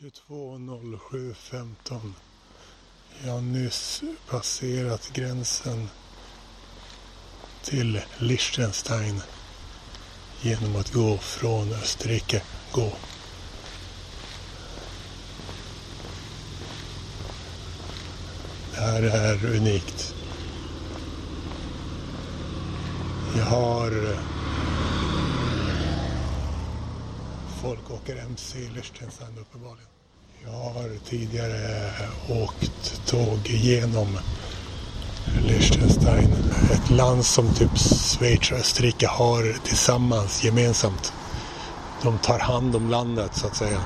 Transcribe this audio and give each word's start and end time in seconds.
22.07.15. 0.00 2.12
Jag 3.24 3.32
har 3.32 3.40
nyss 3.40 4.02
passerat 4.28 5.10
gränsen 5.12 5.88
till 7.62 8.00
Liechtenstein 8.18 9.22
genom 10.40 10.76
att 10.76 10.92
gå 10.92 11.18
från 11.18 11.72
Österrike. 11.72 12.42
Gå. 12.72 12.92
Det 18.70 18.80
här 18.80 19.02
är 19.02 19.56
unikt. 19.56 20.14
Jag 23.36 23.44
har 23.44 24.18
folk 27.62 27.90
åker 27.90 28.16
MC 28.16 28.58
i 28.58 28.68
Liechtenstein 28.68 29.38
uppenbarligen. 29.38 29.88
Jag 30.44 30.50
har 30.50 30.98
tidigare 31.04 31.90
åkt 32.28 33.06
tåg 33.06 33.38
genom 33.46 34.18
Liechtenstein. 35.46 36.32
Ett 36.72 36.90
land 36.90 37.24
som 37.24 37.54
typ 37.54 37.78
Schweiz 37.78 38.52
och 38.52 38.58
Österrike 38.58 39.06
har 39.06 39.52
tillsammans 39.64 40.44
gemensamt. 40.44 41.12
De 42.02 42.18
tar 42.18 42.38
hand 42.38 42.76
om 42.76 42.90
landet 42.90 43.34
så 43.34 43.46
att 43.46 43.56
säga. 43.56 43.84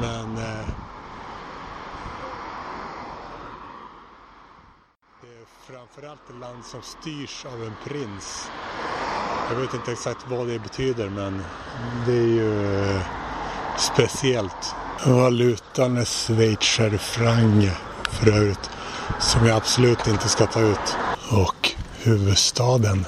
Men 0.00 0.36
eh, 0.36 0.66
det 5.22 5.28
är 5.28 5.44
framförallt 5.70 6.30
ett 6.30 6.40
land 6.40 6.64
som 6.64 6.82
styrs 6.82 7.44
av 7.44 7.64
en 7.64 7.74
prins. 7.84 8.50
Jag 9.50 9.56
vet 9.56 9.74
inte 9.74 9.92
exakt 9.92 10.26
vad 10.28 10.48
det 10.48 10.58
betyder 10.58 11.08
men 11.08 11.42
det 12.06 12.12
är 12.12 12.26
ju 12.26 12.80
eh, 12.96 13.02
speciellt. 13.78 14.74
Valutan 15.06 15.96
är 15.96 16.04
schweizerfranc 16.04 17.70
för 18.10 18.30
övrigt. 18.30 18.70
Som 19.20 19.46
jag 19.46 19.56
absolut 19.56 20.06
inte 20.06 20.28
ska 20.28 20.46
ta 20.46 20.60
ut. 20.60 20.96
Och 21.30 21.70
huvudstaden 21.98 23.06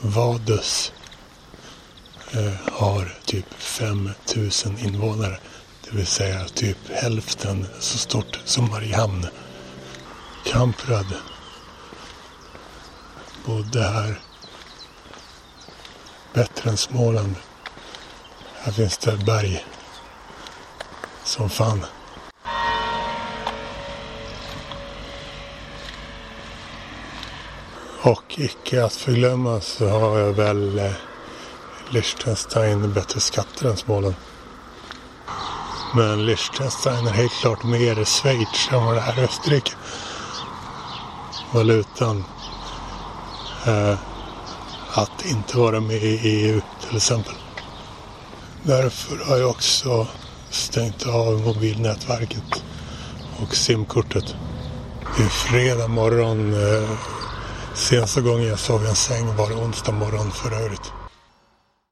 Vadus 0.00 0.92
eh, 2.32 2.72
har 2.72 3.14
typ 3.24 3.54
5000 3.54 4.78
invånare. 4.78 5.38
Det 5.84 5.96
vill 5.96 6.06
säga 6.06 6.44
typ 6.44 6.78
hälften 6.90 7.66
så 7.80 7.98
stort 7.98 8.40
som 8.44 8.70
Mariehamn. 8.70 9.26
Kamprad 10.46 11.06
bodde 13.44 13.82
här 13.82 14.20
bättre 16.32 16.70
än 16.70 16.76
Småland. 16.76 17.34
Här 18.54 18.72
finns 18.72 18.98
det 18.98 19.16
berg 19.16 19.64
som 21.24 21.50
fan. 21.50 21.86
Och 28.02 28.38
icke 28.38 28.84
att 28.84 28.94
förglömma 28.94 29.60
så 29.60 29.88
har 29.88 30.18
jag 30.18 30.32
väl 30.32 30.78
eh, 30.78 30.92
Liechtenstein 31.90 32.92
bättre 32.92 33.20
skatter 33.20 33.68
än 33.68 33.76
Småland. 33.76 34.14
Men 35.94 36.26
Liechtenstein 36.26 37.06
är 37.06 37.12
helt 37.12 37.32
klart 37.32 37.64
mer 37.64 38.04
Schweiz 38.04 38.68
än 38.72 38.84
vad 38.84 38.96
det 38.96 39.00
är 39.00 39.24
Österrike. 39.24 39.72
Valutan. 41.52 42.24
Eh, 43.66 43.98
att 44.94 45.26
inte 45.26 45.58
vara 45.58 45.80
med 45.80 46.02
i 46.02 46.18
EU 46.22 46.60
till 46.88 46.96
exempel. 46.96 47.34
Därför 48.62 49.24
har 49.24 49.36
jag 49.36 49.50
också 49.50 50.06
stängt 50.50 51.06
av 51.06 51.40
mobilnätverket 51.40 52.62
och 53.42 53.56
simkortet. 53.56 54.34
Det 55.16 55.22
är 55.22 55.28
fredag 55.28 55.88
morgon. 55.88 56.54
Eh, 56.54 56.90
senaste 57.74 58.20
gången 58.20 58.48
jag 58.48 58.58
sov 58.58 58.84
i 58.84 58.88
en 58.88 58.96
säng 58.96 59.36
var 59.36 59.48
det 59.48 59.54
onsdag 59.54 59.92
morgon 59.92 60.30
för 60.30 60.64
övrigt. 60.64 60.92